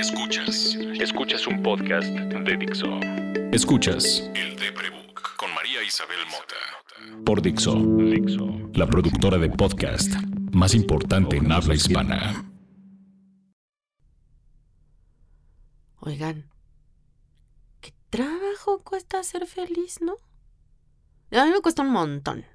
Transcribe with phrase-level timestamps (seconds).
[0.00, 0.76] Escuchas.
[0.98, 2.86] Escuchas un podcast de Dixo.
[3.52, 4.30] Escuchas.
[4.34, 7.22] El de Prebook con María Isabel Mota.
[7.22, 7.74] Por Dixo.
[7.74, 8.46] Dixo.
[8.72, 10.10] La productora de podcast
[10.52, 12.50] más importante en habla hispana.
[15.98, 16.50] Oigan,
[17.82, 20.14] ¿qué trabajo cuesta ser feliz, no?
[21.38, 22.46] A mí me cuesta un montón.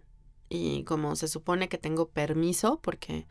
[0.50, 3.28] Y como se supone que tengo permiso, porque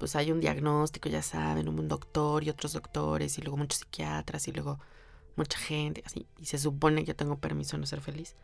[0.00, 4.48] pues hay un diagnóstico, ya saben, un doctor y otros doctores y luego muchos psiquiatras
[4.48, 4.80] y luego
[5.36, 8.34] mucha gente, así, y se supone que yo tengo permiso de no ser feliz.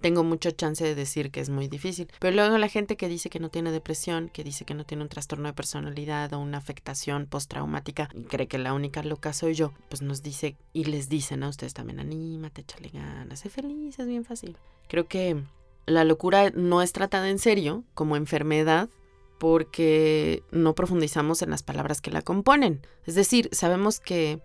[0.00, 2.08] Tengo mucha chance de decir que es muy difícil.
[2.18, 5.02] Pero luego la gente que dice que no tiene depresión, que dice que no tiene
[5.02, 9.54] un trastorno de personalidad o una afectación postraumática y cree que la única loca soy
[9.54, 13.98] yo, pues nos dice y les dicen a ustedes también, anímate, échale ganas, sé feliz,
[13.98, 14.56] es bien fácil.
[14.88, 15.42] Creo que
[15.86, 18.88] la locura no es tratada en serio como enfermedad
[19.38, 22.86] porque no profundizamos en las palabras que la componen.
[23.04, 24.40] Es decir, sabemos que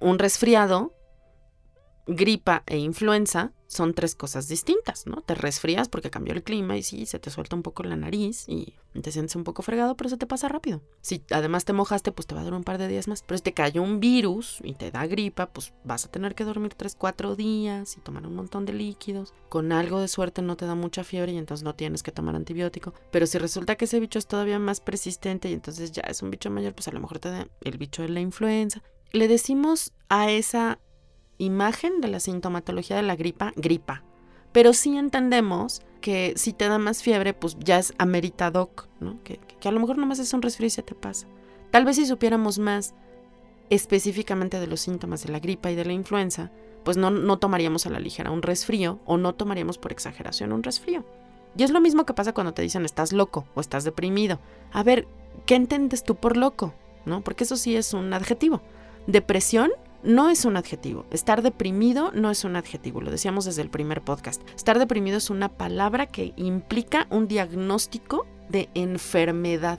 [0.00, 0.94] un resfriado,
[2.06, 5.22] gripa e influenza son tres cosas distintas, ¿no?
[5.22, 8.44] Te resfrías porque cambió el clima y sí, se te suelta un poco la nariz
[8.46, 10.82] y te sientes un poco fregado, pero se te pasa rápido.
[11.00, 13.22] Si además te mojaste, pues te va a durar un par de días más.
[13.22, 16.44] Pero si te cayó un virus y te da gripa, pues vas a tener que
[16.44, 19.32] dormir tres, cuatro días y tomar un montón de líquidos.
[19.48, 22.36] Con algo de suerte no te da mucha fiebre y entonces no tienes que tomar
[22.36, 22.92] antibiótico.
[23.10, 26.30] Pero si resulta que ese bicho es todavía más persistente y entonces ya es un
[26.30, 28.82] bicho mayor, pues a lo mejor te da el bicho de la influenza.
[29.12, 30.78] Le decimos a esa
[31.44, 34.02] imagen de la sintomatología de la gripa, gripa.
[34.52, 39.22] Pero sí entendemos que si te da más fiebre, pues ya es ameritadoc, ¿no?
[39.24, 41.26] Que, que, a lo mejor nomás es un resfrío y se te pasa.
[41.70, 42.94] Tal vez si supiéramos más
[43.70, 46.50] específicamente de los síntomas de la gripa y de la influenza,
[46.84, 50.62] pues no, no tomaríamos a la ligera un resfrío o no tomaríamos por exageración un
[50.62, 51.04] resfrío.
[51.56, 54.40] Y es lo mismo que pasa cuando te dicen estás loco o estás deprimido.
[54.72, 55.06] A ver,
[55.46, 56.74] ¿qué entiendes tú por loco?
[57.04, 57.22] ¿No?
[57.22, 58.60] Porque eso sí es un adjetivo.
[59.06, 59.70] Depresión
[60.02, 61.06] no es un adjetivo.
[61.10, 64.42] Estar deprimido no es un adjetivo, lo decíamos desde el primer podcast.
[64.54, 69.78] Estar deprimido es una palabra que implica un diagnóstico de enfermedad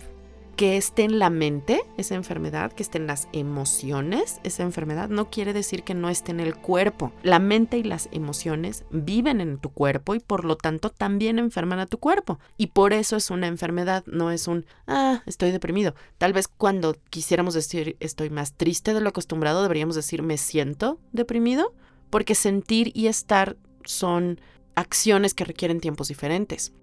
[0.55, 5.29] que esté en la mente esa enfermedad, que esté en las emociones esa enfermedad, no
[5.29, 7.11] quiere decir que no esté en el cuerpo.
[7.23, 11.79] La mente y las emociones viven en tu cuerpo y por lo tanto también enferman
[11.79, 12.39] a tu cuerpo.
[12.57, 15.95] Y por eso es una enfermedad, no es un, ah, estoy deprimido.
[16.17, 20.99] Tal vez cuando quisiéramos decir estoy más triste de lo acostumbrado, deberíamos decir me siento
[21.11, 21.73] deprimido,
[22.09, 24.39] porque sentir y estar son
[24.75, 26.73] acciones que requieren tiempos diferentes.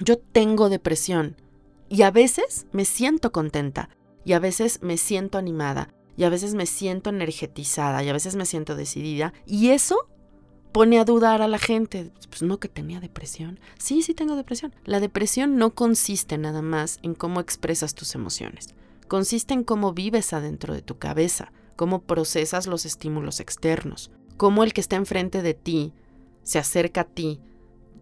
[0.00, 1.36] Yo tengo depresión
[1.88, 3.88] y a veces me siento contenta,
[4.24, 8.36] y a veces me siento animada, y a veces me siento energetizada, y a veces
[8.36, 9.32] me siento decidida.
[9.46, 10.08] Y eso
[10.74, 12.10] pone a dudar a la gente.
[12.28, 13.60] Pues no que tenía depresión.
[13.78, 14.74] Sí, sí tengo depresión.
[14.84, 18.74] La depresión no consiste nada más en cómo expresas tus emociones.
[19.06, 24.72] Consiste en cómo vives adentro de tu cabeza, cómo procesas los estímulos externos, cómo el
[24.72, 25.92] que está enfrente de ti
[26.42, 27.40] se acerca a ti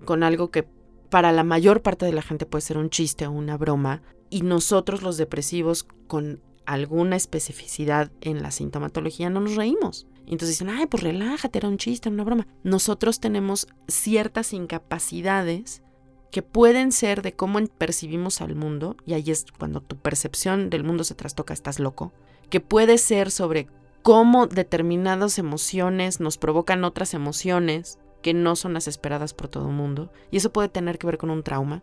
[0.04, 0.66] con algo que
[1.12, 4.00] para la mayor parte de la gente puede ser un chiste o una broma,
[4.30, 10.06] y nosotros los depresivos con alguna especificidad en la sintomatología no nos reímos.
[10.24, 12.46] Entonces dicen, ay, pues relájate, era un chiste, era una broma.
[12.64, 15.82] Nosotros tenemos ciertas incapacidades
[16.30, 20.82] que pueden ser de cómo percibimos al mundo, y ahí es cuando tu percepción del
[20.82, 22.14] mundo se trastoca, estás loco,
[22.48, 23.66] que puede ser sobre
[24.00, 29.74] cómo determinadas emociones nos provocan otras emociones, que no son las esperadas por todo el
[29.74, 31.82] mundo, y eso puede tener que ver con un trauma.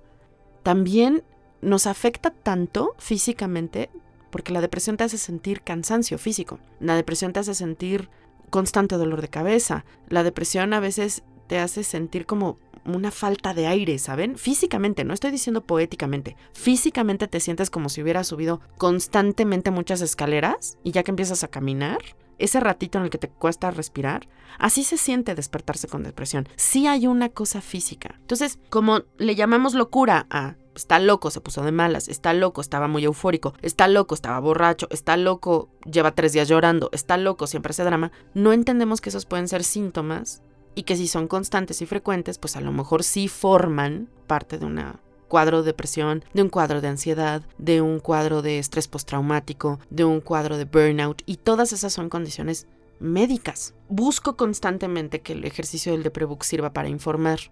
[0.64, 1.24] También
[1.62, 3.90] nos afecta tanto físicamente
[4.30, 8.10] porque la depresión te hace sentir cansancio físico, la depresión te hace sentir
[8.50, 12.58] constante dolor de cabeza, la depresión a veces te hace sentir como
[12.96, 14.38] una falta de aire, ¿saben?
[14.38, 20.78] Físicamente, no estoy diciendo poéticamente, físicamente te sientes como si hubieras subido constantemente muchas escaleras
[20.84, 22.00] y ya que empiezas a caminar,
[22.40, 26.48] ese ratito en el que te cuesta respirar, así se siente despertarse con depresión.
[26.56, 28.16] Sí hay una cosa física.
[28.22, 32.88] Entonces, como le llamamos locura a está loco, se puso de malas, está loco, estaba
[32.88, 37.72] muy eufórico, está loco, estaba borracho, está loco, lleva tres días llorando, está loco, siempre
[37.72, 40.42] hace drama, no entendemos que esos pueden ser síntomas
[40.80, 44.66] y que si son constantes y frecuentes, pues a lo mejor sí forman parte de
[44.66, 49.82] una cuadro de depresión, de un cuadro de ansiedad, de un cuadro de estrés postraumático,
[49.90, 52.66] de un cuadro de burnout y todas esas son condiciones
[53.02, 53.74] médicas.
[53.90, 57.52] Busco constantemente que el ejercicio del Deprebook sirva para informar.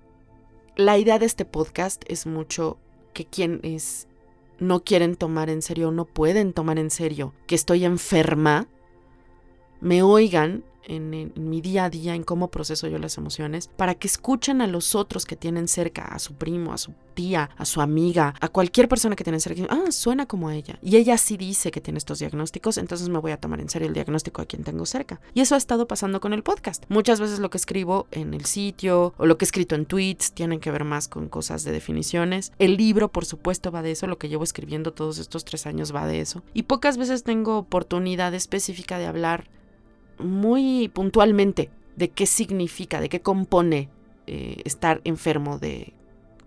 [0.78, 2.78] La idea de este podcast es mucho
[3.12, 4.08] que quienes
[4.58, 8.70] no quieren tomar en serio, no pueden tomar en serio que estoy enferma,
[9.82, 14.08] me oigan en, mi día a día, en cómo proceso yo las emociones, para que
[14.08, 17.82] escuchen a los otros que tienen cerca, a su primo, a su tía, a su
[17.82, 19.64] amiga, a cualquier persona que tienen cerca.
[19.70, 20.78] Ah, suena como ella.
[20.84, 23.88] Y ella sí dice que tiene estos diagnósticos, entonces me voy a tomar en serio
[23.88, 25.20] el diagnóstico a quien tengo cerca.
[25.34, 26.84] Y eso ha estado pasando con el podcast.
[26.90, 30.32] Muchas veces lo que escribo en el sitio o lo que he escrito en tweets
[30.34, 32.52] tienen que ver más con cosas de definiciones.
[32.60, 34.06] El libro, por supuesto, va de eso.
[34.06, 36.44] Lo que llevo escribiendo todos estos tres años va de eso.
[36.54, 39.48] Y pocas veces tengo oportunidad específica de hablar
[40.20, 43.90] muy puntualmente de qué significa, de qué compone
[44.28, 45.94] eh, estar enfermo de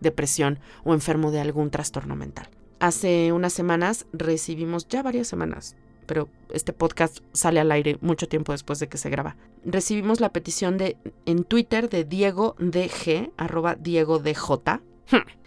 [0.01, 2.49] depresión o enfermo de algún trastorno mental.
[2.79, 5.77] Hace unas semanas recibimos, ya varias semanas,
[6.07, 9.37] pero este podcast sale al aire mucho tiempo después de que se graba.
[9.65, 10.97] Recibimos la petición de
[11.27, 14.81] en Twitter de Diego DG, arroba Diego DJ.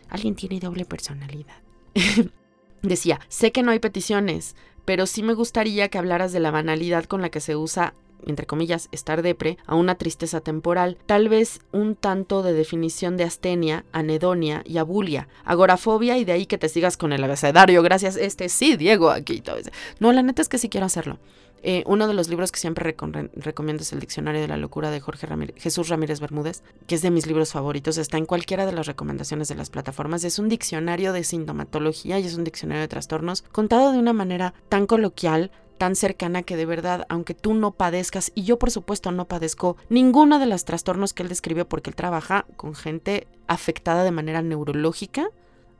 [0.09, 1.55] Alguien tiene doble personalidad.
[2.83, 4.55] Decía, sé que no hay peticiones,
[4.85, 7.95] pero sí me gustaría que hablaras de la banalidad con la que se usa
[8.27, 13.23] entre comillas, estar depre, a una tristeza temporal, tal vez un tanto de definición de
[13.23, 18.15] astenia, anedonia y abulia, agorafobia y de ahí que te sigas con el abecedario, gracias,
[18.15, 19.41] este sí, Diego, aquí.
[19.41, 19.57] Todo
[19.99, 21.19] no, la neta es que sí quiero hacerlo.
[21.65, 22.93] Eh, uno de los libros que siempre
[23.35, 27.09] recomiendo es el Diccionario de la Locura de Jorge Jesús Ramírez Bermúdez, que es de
[27.09, 27.97] mis libros favoritos.
[27.97, 30.25] Está en cualquiera de las recomendaciones de las plataformas.
[30.25, 34.53] Es un diccionario de sintomatología y es un diccionario de trastornos contado de una manera
[34.67, 35.51] tan coloquial,
[35.83, 39.75] tan cercana que de verdad, aunque tú no padezcas, y yo por supuesto no padezco
[39.89, 44.41] ninguno de los trastornos que él describe porque él trabaja con gente afectada de manera
[44.41, 45.27] neurológica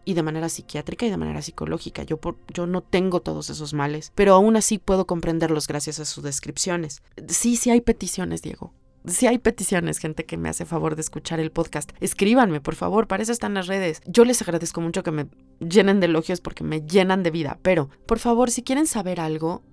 [0.04, 2.04] y de manera psiquiátrica y de manera psicológica.
[2.04, 6.06] Yo, por, yo no tengo todos esos males, pero aún así puedo comprenderlos gracias a
[6.06, 7.02] sus descripciones.
[7.30, 8.74] Sí, sí hay peticiones, Diego.
[9.06, 13.08] Si hay peticiones, gente que me hace favor de escuchar el podcast, escríbanme, por favor,
[13.08, 14.02] para eso están las redes.
[14.06, 15.28] Yo les agradezco mucho que me
[15.62, 19.64] llenen de elogios porque me llenan de vida, pero por favor, si quieren saber algo,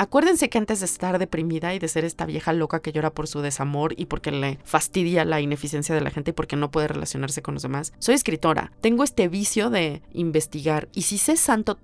[0.00, 3.28] Acuérdense que antes de estar deprimida y de ser esta vieja loca que llora por
[3.28, 6.88] su desamor y porque le fastidia la ineficiencia de la gente y porque no puede
[6.88, 8.72] relacionarse con los demás, soy escritora.
[8.80, 11.78] Tengo este vicio de investigar y si sé santo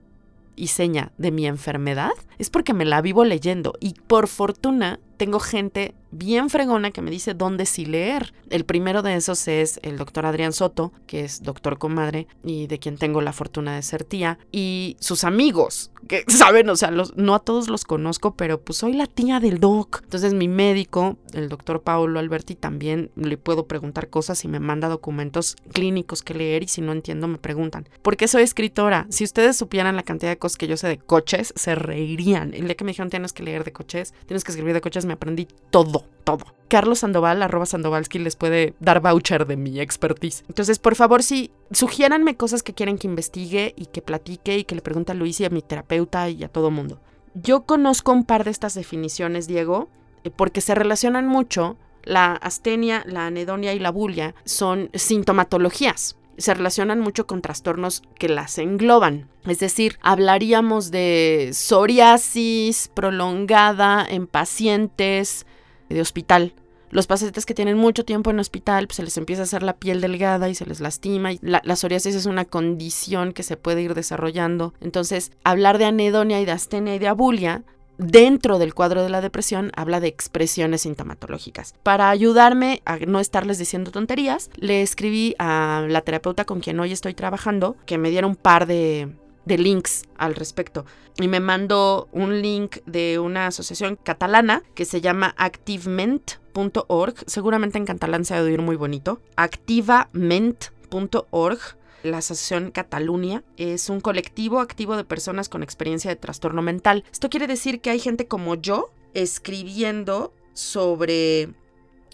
[0.57, 5.41] y seña de mi enfermedad es porque me la vivo leyendo y por fortuna tengo
[5.41, 8.33] gente bien fregona que me dice dónde sí leer.
[8.51, 12.79] El primero de esos es el doctor Adrián Soto, que es doctor comadre y de
[12.79, 17.35] quien tengo la fortuna de ser tía, y sus amigos, que saben, o sea, no
[17.35, 20.01] a todos los conozco, pero pues soy la tía del doc.
[20.05, 24.89] Entonces mi médico, el doctor Paulo Alberti, también le puedo preguntar cosas y me manda
[24.89, 27.89] documentos clínicos que leer y si no entiendo me preguntan.
[28.03, 29.07] ¿Por qué soy escritora?
[29.11, 32.55] Si ustedes supieran la cantidad de cosas que yo sé de coches, se reirían.
[32.55, 35.06] El día que me dijeron tienes que leer de coches, tienes que escribir de coches,
[35.07, 36.45] me aprendí todo, todo.
[36.69, 40.45] Carlos Sandoval, arroba Sandovalski, les puede dar voucher de mi expertise.
[40.49, 44.75] Entonces, por favor, sí, sugiéranme cosas que quieren que investigue y que platique y que
[44.75, 47.01] le pregunte a Luis y a mi terapeuta y a todo mundo.
[47.35, 49.89] Yo conozco un par de estas definiciones, Diego,
[50.25, 51.77] eh, porque se relacionan mucho.
[52.03, 58.29] La astenia, la anedonia y la bulia son sintomatologías se relacionan mucho con trastornos que
[58.29, 59.29] las engloban.
[59.47, 65.47] Es decir, hablaríamos de psoriasis prolongada en pacientes
[65.89, 66.55] de hospital.
[66.91, 69.77] Los pacientes que tienen mucho tiempo en hospital, pues se les empieza a hacer la
[69.77, 71.33] piel delgada y se les lastima.
[71.33, 74.73] Y la, la, psoriasis es una condición que se puede ir desarrollando.
[74.81, 77.65] Entonces, hablar de anedonia y de astenia y de abulia
[77.99, 81.75] dentro del cuadro de la depresión habla de expresiones sintomatológicas.
[81.83, 86.93] Para ayudarme a no estarles diciendo tonterías, le escribí a la terapeuta con quien hoy
[86.93, 89.09] estoy trabajando que me diera un par de,
[89.47, 90.85] links al respecto.
[91.19, 97.15] Y me mandó un link de una asociación catalana que se llama activement.org.
[97.27, 99.23] Seguramente en catalán se va a oír muy bonito.
[99.37, 101.59] activament.org
[102.03, 107.05] la Asociación Cataluña es un colectivo activo de personas con experiencia de trastorno mental.
[107.13, 111.51] Esto quiere decir que hay gente como yo escribiendo sobre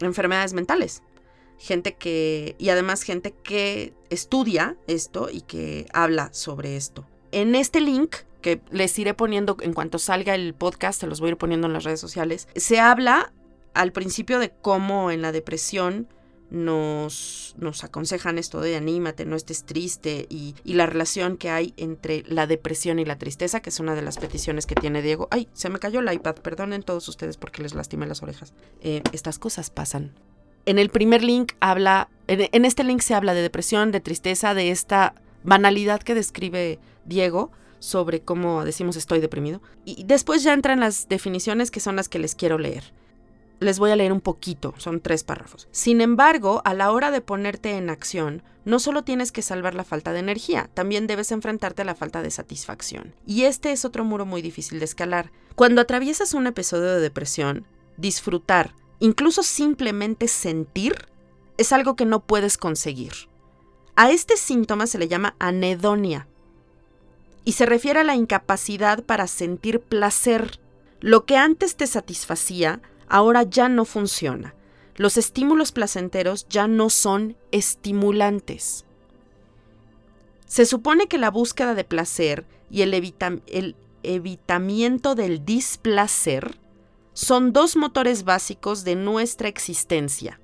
[0.00, 1.02] enfermedades mentales.
[1.58, 7.06] Gente que, y además gente que estudia esto y que habla sobre esto.
[7.30, 11.28] En este link que les iré poniendo en cuanto salga el podcast, se los voy
[11.28, 13.32] a ir poniendo en las redes sociales, se habla
[13.74, 16.08] al principio de cómo en la depresión
[16.52, 22.46] nos, aconsejan esto de anímate, no estés triste y, la relación que hay entre la
[22.46, 25.28] depresión y la tristeza, que es una de las peticiones que tiene Diego.
[25.30, 28.52] Ay, se me cayó el iPad, perdonen todos ustedes porque les lastimé las orejas.
[28.82, 30.12] Eh, estas cosas pasan.
[30.66, 34.54] En el primer link habla, en, en este link se habla de depresión, de tristeza,
[34.54, 39.62] de esta banalidad que describe Diego sobre cómo decimos estoy deprimido.
[39.86, 42.92] Y después ya entran las definiciones que son las que les quiero leer.
[43.62, 45.68] Les voy a leer un poquito, son tres párrafos.
[45.70, 49.84] Sin embargo, a la hora de ponerte en acción, no solo tienes que salvar la
[49.84, 53.14] falta de energía, también debes enfrentarte a la falta de satisfacción.
[53.24, 55.30] Y este es otro muro muy difícil de escalar.
[55.54, 57.66] Cuando atraviesas un episodio de depresión,
[57.96, 60.94] disfrutar incluso simplemente sentir,
[61.56, 63.12] es algo que no puedes conseguir.
[63.94, 66.26] A este síntoma se le llama anedonia
[67.44, 70.58] y se refiere a la incapacidad para sentir placer.
[71.00, 74.54] Lo que antes te satisfacía, ahora ya no funciona.
[74.96, 78.84] Los estímulos placenteros ya no son estimulantes.
[80.46, 82.94] Se supone que la búsqueda de placer y el,
[84.02, 86.58] evitamiento del displacer
[87.14, 90.40] son dos motores básicos de nuestra existencia.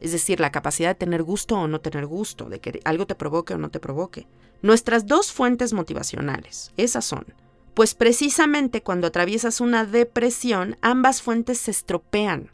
[0.00, 3.14] Es decir, la capacidad de tener gusto o no tener gusto, de que algo te
[3.14, 4.26] provoque o no te provoque.
[4.62, 7.26] Nuestras dos fuentes motivacionales, esas son.
[7.74, 12.52] Pues precisamente cuando atraviesas una depresión, ambas fuentes se estropean.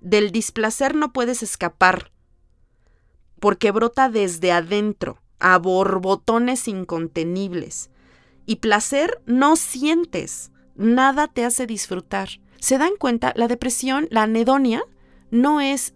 [0.00, 2.12] Del displacer no puedes escapar,
[3.40, 7.90] porque brota desde adentro, a borbotones incontenibles.
[8.46, 12.28] Y placer no sientes, nada te hace disfrutar.
[12.60, 13.32] ¿Se dan cuenta?
[13.36, 14.82] La depresión, la anedonia,
[15.30, 15.94] no es,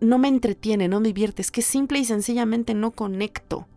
[0.00, 3.68] no me entretiene, no me divierte, es que simple y sencillamente no conecto.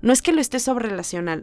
[0.00, 0.90] No es que lo esté sobre,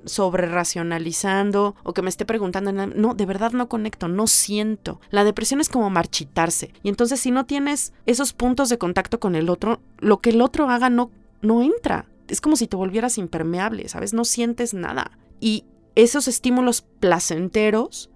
[0.06, 5.02] sobre racionalizando o que me esté preguntando, no, de verdad no conecto, no siento.
[5.10, 6.72] La depresión es como marchitarse.
[6.82, 10.42] Y entonces si no tienes esos puntos de contacto con el otro, lo que el
[10.42, 12.06] otro haga no, no entra.
[12.30, 14.14] Es como si te volvieras impermeable, ¿sabes?
[14.14, 15.18] No sientes nada.
[15.42, 18.10] Y esos estímulos placenteros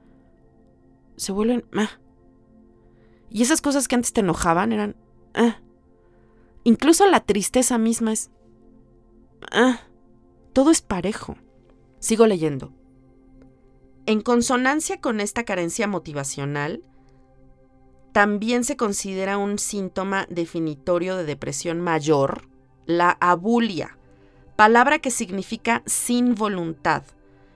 [1.18, 1.66] se vuelven...
[1.76, 1.90] Ah.
[3.30, 4.96] Y esas cosas que antes te enojaban eran...
[5.34, 5.58] Ah.
[6.64, 8.32] Incluso la tristeza misma es...
[9.52, 9.82] Ah.
[10.60, 11.38] Todo es parejo.
[12.00, 12.74] Sigo leyendo.
[14.06, 16.84] En consonancia con esta carencia motivacional,
[18.12, 22.50] también se considera un síntoma definitorio de depresión mayor
[22.86, 23.98] la abulia,
[24.58, 27.04] palabra que significa sin voluntad,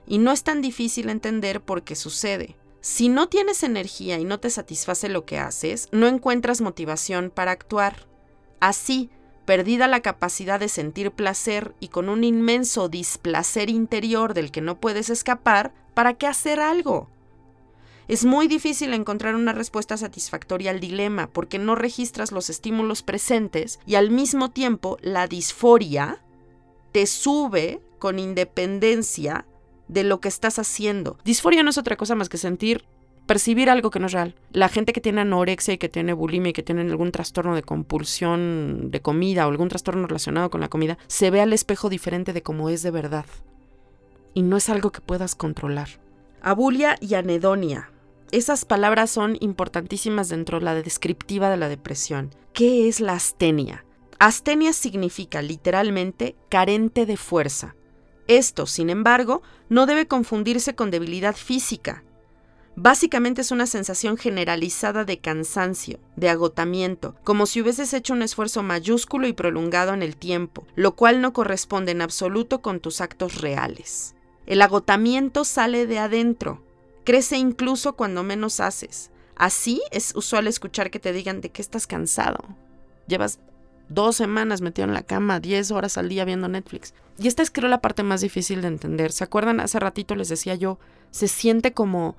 [0.06, 2.56] y no es tan difícil entender por qué sucede.
[2.80, 7.50] Si no tienes energía y no te satisface lo que haces, no encuentras motivación para
[7.50, 8.06] actuar.
[8.60, 9.10] Así,
[9.44, 14.80] perdida la capacidad de sentir placer y con un inmenso displacer interior del que no
[14.80, 17.08] puedes escapar, ¿para qué hacer algo?
[18.06, 23.80] Es muy difícil encontrar una respuesta satisfactoria al dilema porque no registras los estímulos presentes
[23.86, 26.22] y al mismo tiempo la disforia
[26.92, 29.46] te sube con independencia
[29.88, 31.18] de lo que estás haciendo.
[31.24, 32.84] Disforia no es otra cosa más que sentir
[33.26, 34.34] percibir algo que no es real.
[34.52, 37.62] La gente que tiene anorexia y que tiene bulimia y que tiene algún trastorno de
[37.62, 42.32] compulsión de comida o algún trastorno relacionado con la comida, se ve al espejo diferente
[42.32, 43.26] de cómo es de verdad.
[44.34, 45.88] Y no es algo que puedas controlar.
[46.42, 47.90] Abulia y anedonia.
[48.32, 52.30] Esas palabras son importantísimas dentro de la descriptiva de la depresión.
[52.52, 53.84] ¿Qué es la astenia?
[54.18, 57.76] Astenia significa literalmente carente de fuerza.
[58.26, 62.04] Esto, sin embargo, no debe confundirse con debilidad física,
[62.76, 68.64] Básicamente es una sensación generalizada de cansancio, de agotamiento, como si hubieses hecho un esfuerzo
[68.64, 73.40] mayúsculo y prolongado en el tiempo, lo cual no corresponde en absoluto con tus actos
[73.40, 74.16] reales.
[74.46, 76.62] El agotamiento sale de adentro,
[77.04, 79.10] crece incluso cuando menos haces.
[79.36, 82.40] Así es usual escuchar que te digan de que estás cansado.
[83.06, 83.38] Llevas
[83.88, 86.92] dos semanas metido en la cama, diez horas al día viendo Netflix.
[87.18, 89.12] Y esta es creo la parte más difícil de entender.
[89.12, 89.60] ¿Se acuerdan?
[89.60, 90.78] Hace ratito les decía yo,
[91.10, 92.16] se siente como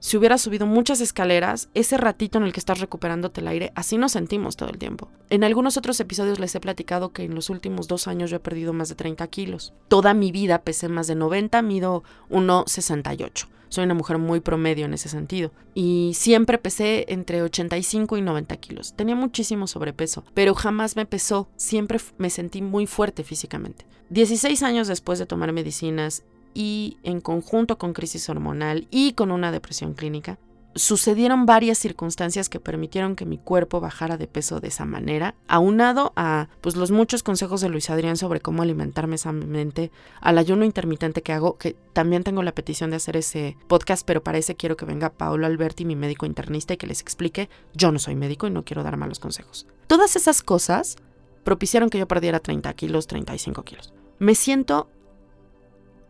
[0.00, 3.98] si hubieras subido muchas escaleras, ese ratito en el que estás recuperándote el aire, así
[3.98, 5.08] nos sentimos todo el tiempo.
[5.28, 8.40] En algunos otros episodios les he platicado que en los últimos dos años yo he
[8.40, 9.74] perdido más de 30 kilos.
[9.88, 13.46] Toda mi vida pesé más de 90, mido 1,68.
[13.68, 15.52] Soy una mujer muy promedio en ese sentido.
[15.74, 18.94] Y siempre pesé entre 85 y 90 kilos.
[18.94, 21.48] Tenía muchísimo sobrepeso, pero jamás me pesó.
[21.56, 23.86] Siempre me sentí muy fuerte físicamente.
[24.08, 29.52] 16 años después de tomar medicinas y en conjunto con crisis hormonal y con una
[29.52, 30.38] depresión clínica,
[30.74, 36.12] sucedieron varias circunstancias que permitieron que mi cuerpo bajara de peso de esa manera, aunado
[36.16, 39.90] a pues los muchos consejos de Luis Adrián sobre cómo alimentarme sanamente,
[40.20, 44.22] al ayuno intermitente que hago, que también tengo la petición de hacer ese podcast, pero
[44.22, 47.90] para ese quiero que venga Paolo Alberti, mi médico internista, y que les explique, yo
[47.90, 49.66] no soy médico y no quiero dar malos consejos.
[49.86, 50.96] Todas esas cosas
[51.42, 53.92] propiciaron que yo perdiera 30 kilos, 35 kilos.
[54.18, 54.88] Me siento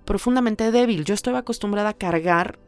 [0.04, 1.04] profundamente débil.
[1.04, 2.58] Yo estoy acostumbrada a cargar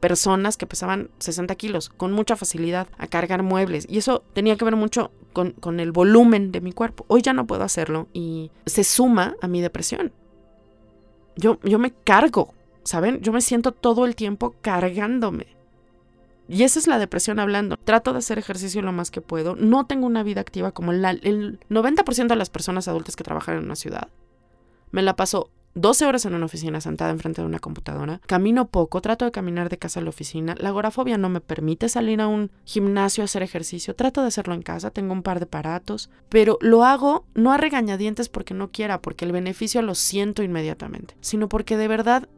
[0.00, 3.86] personas que pesaban 60 kilos con mucha facilidad, a cargar muebles.
[3.88, 7.04] Y eso tenía que ver mucho con, con el volumen de mi cuerpo.
[7.08, 10.12] Hoy ya no puedo hacerlo y se suma a mi depresión.
[11.36, 12.54] Yo, yo me cargo,
[12.84, 13.20] ¿saben?
[13.20, 15.58] Yo me siento todo el tiempo cargándome.
[16.48, 17.76] Y esa es la depresión hablando.
[17.76, 19.54] Trato de hacer ejercicio lo más que puedo.
[19.54, 23.64] No tengo una vida activa como el 90% de las personas adultas que trabajan en
[23.64, 24.08] una ciudad.
[24.90, 29.00] Me la paso 12 horas en una oficina sentada enfrente de una computadora, camino poco,
[29.00, 32.26] trato de caminar de casa a la oficina, la agorafobia no me permite salir a
[32.26, 36.10] un gimnasio a hacer ejercicio, trato de hacerlo en casa, tengo un par de aparatos,
[36.28, 41.16] pero lo hago no a regañadientes porque no quiera, porque el beneficio lo siento inmediatamente,
[41.20, 42.28] sino porque de verdad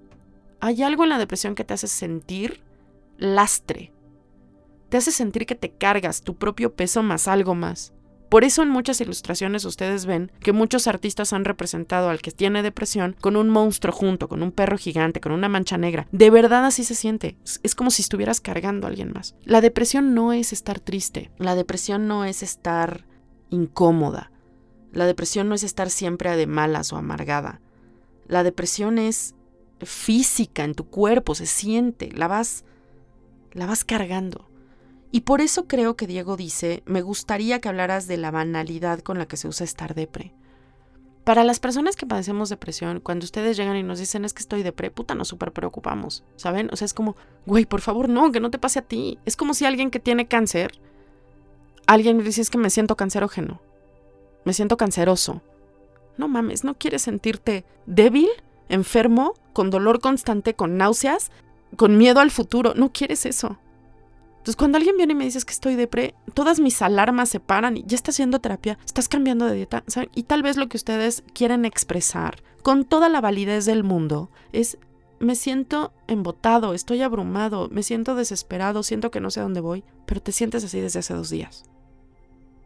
[0.60, 2.60] hay algo en la depresión que te hace sentir
[3.16, 3.92] lastre,
[4.90, 7.92] te hace sentir que te cargas tu propio peso más algo más.
[8.30, 12.62] Por eso en muchas ilustraciones ustedes ven que muchos artistas han representado al que tiene
[12.62, 16.06] depresión con un monstruo junto, con un perro gigante, con una mancha negra.
[16.12, 17.36] De verdad así se siente.
[17.64, 19.34] Es como si estuvieras cargando a alguien más.
[19.44, 21.32] La depresión no es estar triste.
[21.38, 23.04] La depresión no es estar
[23.50, 24.30] incómoda.
[24.92, 27.60] La depresión no es estar siempre de malas o amargada.
[28.28, 29.34] La depresión es
[29.80, 32.64] física en tu cuerpo, se siente, la vas
[33.52, 34.49] la vas cargando.
[35.12, 39.18] Y por eso creo que Diego dice, me gustaría que hablaras de la banalidad con
[39.18, 40.32] la que se usa estar depre.
[41.24, 44.62] Para las personas que padecemos depresión, cuando ustedes llegan y nos dicen es que estoy
[44.62, 46.70] depre, puta, nos súper preocupamos, ¿saben?
[46.72, 49.18] O sea, es como, güey, por favor, no, que no te pase a ti.
[49.26, 50.72] Es como si alguien que tiene cáncer,
[51.86, 53.60] alguien me dice es que me siento cancerógeno,
[54.44, 55.42] me siento canceroso.
[56.16, 58.28] No mames, ¿no quieres sentirte débil,
[58.68, 61.30] enfermo, con dolor constante, con náuseas,
[61.76, 62.74] con miedo al futuro?
[62.74, 63.58] No quieres eso.
[64.40, 67.76] Entonces, cuando alguien viene y me dice que estoy depre, todas mis alarmas se paran
[67.76, 69.84] y ya estás haciendo terapia, estás cambiando de dieta.
[70.14, 74.78] Y tal vez lo que ustedes quieren expresar con toda la validez del mundo es
[75.18, 79.84] me siento embotado, estoy abrumado, me siento desesperado, siento que no sé a dónde voy,
[80.06, 81.64] pero te sientes así desde hace dos días.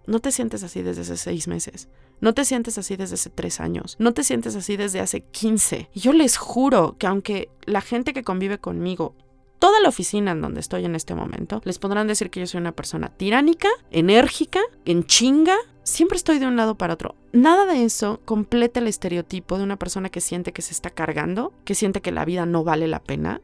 [0.07, 1.89] No te sientes así desde hace seis meses.
[2.21, 3.97] No te sientes así desde hace tres años.
[3.99, 5.89] No te sientes así desde hace quince.
[5.93, 9.17] Y yo les juro que aunque la gente que convive conmigo
[9.59, 12.61] toda la oficina en donde estoy en este momento, les podrán decir que yo soy
[12.61, 15.57] una persona tiránica, enérgica, en chinga.
[15.83, 17.15] Siempre estoy de un lado para otro.
[17.33, 21.53] Nada de eso completa el estereotipo de una persona que siente que se está cargando,
[21.65, 23.41] que siente que la vida no vale la pena,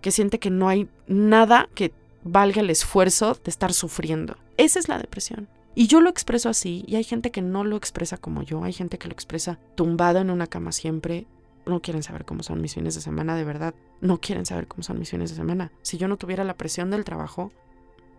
[0.00, 1.92] que siente que no hay nada que
[2.24, 4.36] valga el esfuerzo de estar sufriendo.
[4.56, 5.48] Esa es la depresión.
[5.74, 8.72] Y yo lo expreso así, y hay gente que no lo expresa como yo, hay
[8.72, 11.26] gente que lo expresa tumbado en una cama siempre,
[11.66, 13.74] no quieren saber cómo son mis fines de semana, de verdad.
[14.00, 15.72] No quieren saber cómo son mis fines de semana.
[15.82, 17.52] Si yo no tuviera la presión del trabajo,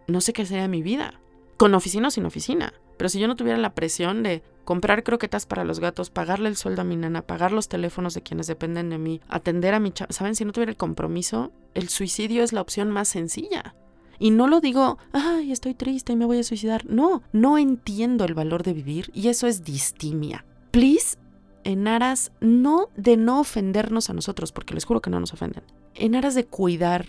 [0.08, 1.20] no sé qué sería mi vida.
[1.58, 2.74] Con oficina o sin oficina.
[2.98, 6.56] Pero si yo no tuviera la presión de comprar croquetas para los gatos, pagarle el
[6.56, 9.92] sueldo a mi nana, pagar los teléfonos de quienes dependen de mí, atender a mi
[9.92, 10.36] chava, ¿saben?
[10.36, 13.76] Si no tuviera el compromiso, el suicidio es la opción más sencilla.
[14.20, 16.86] Y no lo digo, ay, estoy triste y me voy a suicidar.
[16.86, 20.46] No, no entiendo el valor de vivir y eso es distimia.
[20.70, 21.18] Please
[21.64, 25.64] en aras no de no ofendernos a nosotros, porque les juro que no nos ofenden,
[25.96, 27.08] en aras de cuidar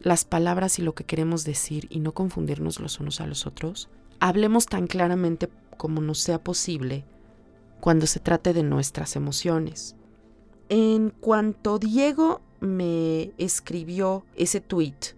[0.00, 3.88] las palabras y lo que queremos decir y no confundirnos los unos a los otros,
[4.18, 7.04] hablemos tan claramente como nos sea posible
[7.80, 9.96] cuando se trate de nuestras emociones.
[10.68, 15.16] En cuanto Diego me escribió ese tweet,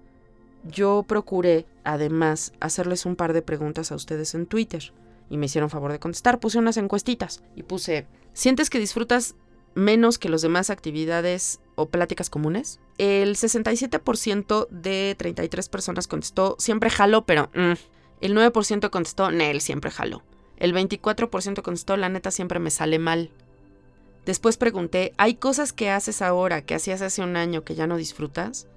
[0.65, 4.93] yo procuré además hacerles un par de preguntas a ustedes en Twitter
[5.31, 6.41] y me hicieron favor de contestar.
[6.41, 9.35] Puse unas encuestitas y puse, ¿sientes que disfrutas
[9.75, 12.81] menos que los demás actividades o pláticas comunes?
[12.99, 17.51] El 67% de 33 personas contestó, siempre jalo, pero...
[17.55, 17.73] Mm".
[18.21, 20.23] El 9% contestó, Nel, siempre jalo.
[20.57, 23.31] El 24% contestó, la neta siempre me sale mal.
[24.25, 27.97] Después pregunté, ¿hay cosas que haces ahora que hacías hace un año que ya no
[27.97, 28.69] disfrutas?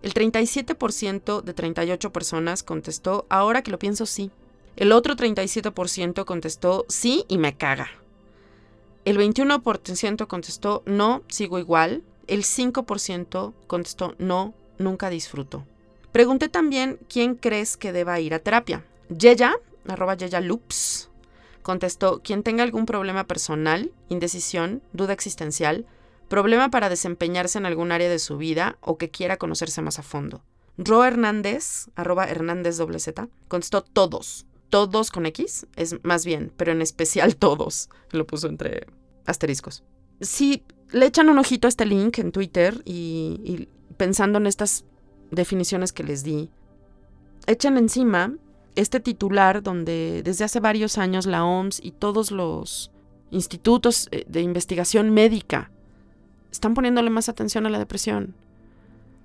[0.00, 4.30] El 37% de 38 personas contestó, ahora que lo pienso sí.
[4.78, 7.88] El otro 37% contestó sí y me caga.
[9.04, 12.04] El 21% contestó no, sigo igual.
[12.28, 15.66] El 5% contestó no, nunca disfruto.
[16.12, 18.84] Pregunté también quién crees que deba ir a terapia.
[19.08, 19.56] Yeya,
[19.88, 21.10] arroba Yeya Loops,
[21.62, 25.86] contestó quien tenga algún problema personal, indecisión, duda existencial,
[26.28, 30.04] problema para desempeñarse en algún área de su vida o que quiera conocerse más a
[30.04, 30.44] fondo.
[30.76, 36.82] Ro Hernández, arroba Hernández Z, contestó todos todos con X, es más bien, pero en
[36.82, 37.88] especial todos.
[38.10, 38.86] Lo puso entre
[39.26, 39.84] asteriscos.
[40.20, 44.84] Si le echan un ojito a este link en Twitter y, pensando en estas
[45.30, 46.50] definiciones que les di,
[47.46, 48.34] echan encima
[48.74, 52.92] este titular donde desde hace varios años la OMS y todos los
[53.30, 55.70] institutos eh, de investigación médica
[56.50, 58.34] están poniéndole más atención a la depresión.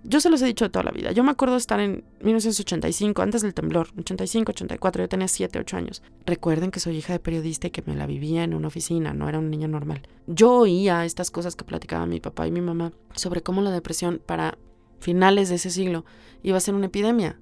[0.05, 1.13] Yo se los he dicho de toda la vida.
[1.13, 5.77] Yo me acuerdo estar en 1985, antes del temblor, 85, 84, yo tenía 7, 8
[5.77, 6.03] años.
[6.25, 9.29] Recuerden que soy hija de periodista y que me la vivía en una oficina, no
[9.29, 10.01] era un niño normal.
[10.27, 14.21] Yo oía estas cosas que platicaba mi papá y mi mamá sobre cómo la depresión
[14.25, 14.57] para
[14.99, 16.03] finales de ese siglo
[16.41, 17.39] iba a ser una epidemia.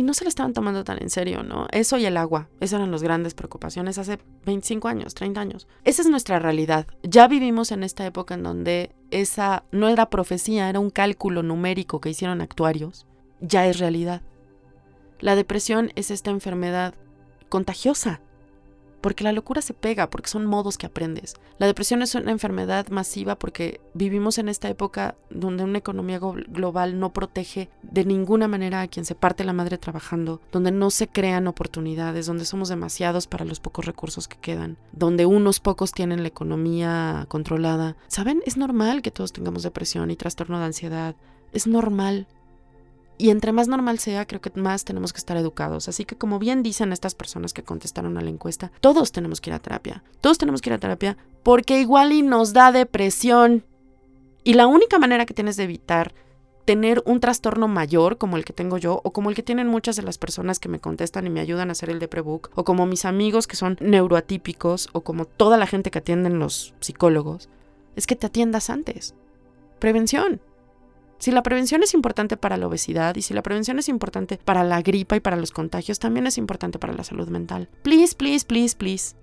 [0.00, 1.66] Y no se lo estaban tomando tan en serio, ¿no?
[1.72, 5.68] Eso y el agua, esas eran las grandes preocupaciones hace 25 años, 30 años.
[5.84, 6.86] Esa es nuestra realidad.
[7.02, 12.00] Ya vivimos en esta época en donde esa no era profecía, era un cálculo numérico
[12.00, 13.06] que hicieron actuarios,
[13.42, 14.22] ya es realidad.
[15.18, 16.94] La depresión es esta enfermedad
[17.50, 18.22] contagiosa
[19.00, 21.34] porque la locura se pega, porque son modos que aprendes.
[21.58, 26.98] La depresión es una enfermedad masiva porque vivimos en esta época donde una economía global
[26.98, 31.08] no protege de ninguna manera a quien se parte la madre trabajando, donde no se
[31.08, 36.22] crean oportunidades, donde somos demasiados para los pocos recursos que quedan, donde unos pocos tienen
[36.22, 37.96] la economía controlada.
[38.08, 38.42] ¿Saben?
[38.46, 41.14] Es normal que todos tengamos depresión y trastorno de ansiedad.
[41.52, 42.26] Es normal.
[43.20, 45.88] Y entre más normal sea, creo que más tenemos que estar educados.
[45.88, 49.50] Así que como bien dicen estas personas que contestaron a la encuesta, todos tenemos que
[49.50, 50.02] ir a terapia.
[50.22, 53.62] Todos tenemos que ir a terapia porque igual y nos da depresión.
[54.42, 56.14] Y la única manera que tienes de evitar
[56.64, 59.96] tener un trastorno mayor como el que tengo yo o como el que tienen muchas
[59.96, 62.86] de las personas que me contestan y me ayudan a hacer el Deprebook o como
[62.86, 67.50] mis amigos que son neuroatípicos o como toda la gente que atienden los psicólogos,
[67.96, 69.14] es que te atiendas antes.
[69.78, 70.40] Prevención.
[71.20, 74.64] Si la prevención es importante para la obesidad y si la prevención es importante para
[74.64, 77.68] la gripa y para los contagios, también es importante para la salud mental.
[77.82, 79.14] Please, please, please, please.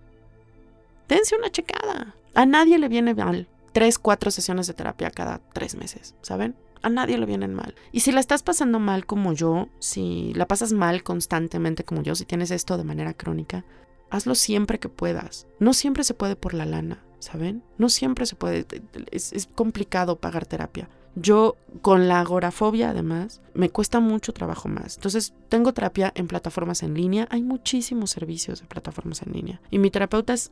[1.10, 2.15] Dense una checada.
[2.36, 6.55] A nadie le viene mal tres, cuatro sesiones de terapia cada tres meses, ¿saben?
[6.81, 7.75] A nadie le vienen mal.
[7.91, 12.15] Y si la estás pasando mal como yo, si la pasas mal constantemente como yo,
[12.15, 13.65] si tienes esto de manera crónica,
[14.10, 15.45] hazlo siempre que puedas.
[15.60, 17.63] No siempre se puede por la lana, ¿saben?
[17.77, 18.65] No siempre se puede.
[19.12, 20.89] Es, es complicado pagar terapia.
[21.19, 24.97] Yo con la agorafobia además me cuesta mucho trabajo más.
[24.97, 27.27] Entonces tengo terapia en plataformas en línea.
[27.32, 29.60] Hay muchísimos servicios de plataformas en línea.
[29.71, 30.51] Y mi terapeuta es...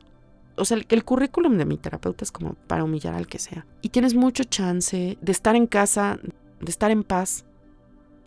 [0.56, 3.64] O sea, el, currículum de mi terapeuta es como para humillar al que sea.
[3.80, 6.18] Y tienes mucho chance de estar en casa,
[6.60, 7.44] de estar en paz,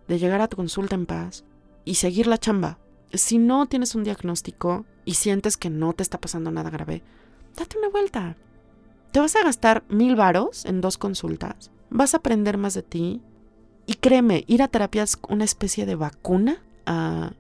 [0.08, 1.44] de llegar a tu consulta en paz
[1.84, 2.78] y seguir la chamba.
[3.12, 7.04] Si no tienes un diagnóstico y sientes que no te está pasando nada grave,
[7.58, 8.38] date una vuelta.
[9.12, 13.22] Te vas a gastar mil varos en dos consultas vas a aprender más de ti.
[13.86, 17.34] Y créeme, ir a terapia es una especie de vacuna a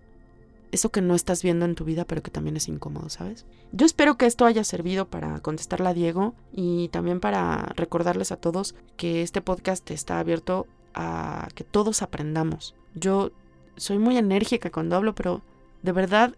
[0.71, 3.45] eso que no estás viendo en tu vida, pero que también es incómodo, ¿sabes?
[3.71, 8.37] Yo espero que esto haya servido para contestarle a Diego y también para recordarles a
[8.37, 12.75] todos que este podcast está abierto a que todos aprendamos.
[12.95, 13.31] Yo
[13.77, 15.41] soy muy enérgica cuando hablo, pero
[15.81, 16.35] de verdad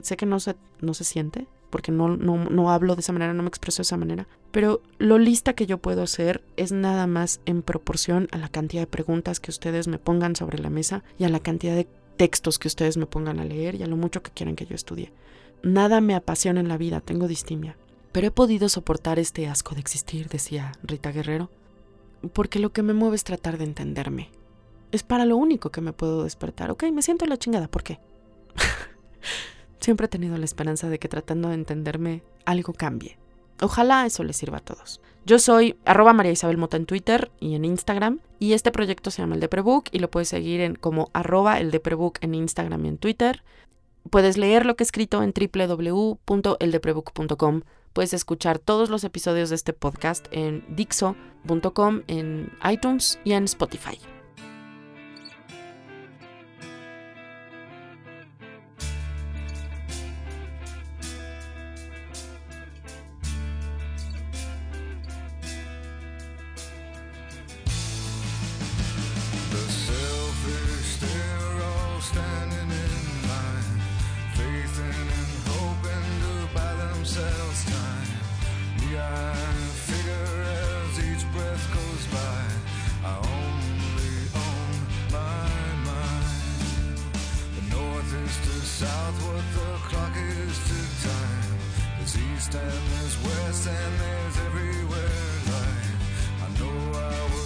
[0.00, 3.42] sé que no se, no se siente, porque no, no, hablo de esa manera, no
[3.42, 4.28] me expreso de esa manera.
[4.52, 8.82] Pero lo lista que yo puedo hacer es nada más en proporción a la cantidad
[8.82, 12.60] de preguntas que ustedes me pongan sobre la mesa y a la cantidad de textos
[12.60, 15.12] que ustedes me pongan a leer y a lo mucho que quieran que yo estudie.
[15.64, 17.76] Nada me apasiona en la vida, tengo distimia.
[18.12, 21.50] Pero he podido soportar este asco de existir, decía Rita Guerrero,
[22.32, 24.30] porque lo que me mueve es tratar de entenderme.
[24.92, 26.70] Es para lo único que me puedo despertar.
[26.70, 27.98] Ok, me siento la chingada, ¿por qué?
[29.84, 33.18] Siempre he tenido la esperanza de que tratando de entenderme algo cambie.
[33.60, 35.02] Ojalá eso les sirva a todos.
[35.26, 38.20] Yo soy arroba María Isabel Mota en Twitter y en Instagram.
[38.38, 41.70] Y este proyecto se llama El Deprebook y lo puedes seguir en como arroba el
[41.70, 43.42] Deprebook en Instagram y en Twitter.
[44.08, 47.60] Puedes leer lo que he escrito en www.eldeprebook.com.
[47.92, 53.98] Puedes escuchar todos los episodios de este podcast en dixo.com, en iTunes y en Spotify.
[88.74, 91.58] Southward the clock is to time.
[91.96, 95.94] There's east and there's west and there's everywhere light.
[96.42, 97.43] I know I will.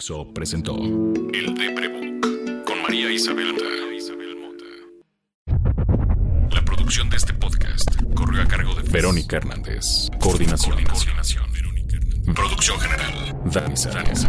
[0.00, 4.64] Dixo presentó El Deprebook con María Isabel Mota.
[6.54, 10.08] La producción de este podcast corrió a cargo de Verónica Hernández.
[10.18, 10.82] Coordinación.
[10.86, 11.52] Coordinación.
[11.52, 12.34] Verónica Hernández.
[12.34, 13.36] Producción general.
[13.44, 14.26] Dani Sánchez.